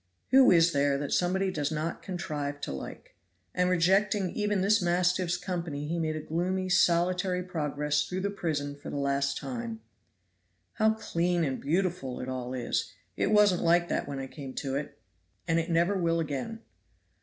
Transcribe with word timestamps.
Who 0.31 0.49
is 0.49 0.71
there 0.71 0.97
that 0.97 1.13
somebody 1.13 1.51
does 1.51 1.71
not 1.71 2.01
contrive 2.01 2.59
to 2.61 2.71
like? 2.71 3.15
And 3.53 3.69
rejecting 3.69 4.31
even 4.31 4.61
this 4.61 4.81
mastiff's 4.81 5.37
company 5.37 5.87
he 5.87 5.99
made 5.99 6.15
a 6.15 6.19
gloomy, 6.21 6.69
solitary 6.69 7.43
progress 7.43 8.01
through 8.03 8.21
the 8.21 8.31
prison 8.31 8.75
for 8.75 8.89
the 8.89 8.95
last 8.97 9.37
time. 9.37 9.79
"How 10.73 10.95
clean 10.95 11.43
and 11.43 11.61
beautiful 11.61 12.19
it 12.19 12.27
all 12.29 12.55
is; 12.55 12.91
it 13.15 13.27
wasn't 13.29 13.61
like 13.61 13.89
that 13.89 14.07
when 14.07 14.17
I 14.17 14.25
came 14.25 14.55
to 14.55 14.75
it, 14.75 14.99
and 15.47 15.59
it 15.59 15.69
never 15.69 15.95
will 15.95 16.19
again." 16.19 16.61